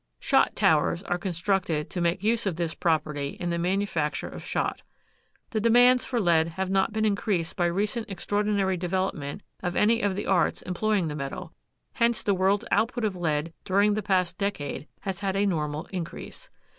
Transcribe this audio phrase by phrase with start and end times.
[0.19, 4.81] "Shot towers" are constructed to make use of this property in the manufacture of shot.
[5.51, 10.15] The demands for lead have not been increased by recent extraordinary development of any of
[10.15, 11.53] the arts employing the metal,
[11.93, 16.49] hence the world's output of lead during the past decade has had a normal increase.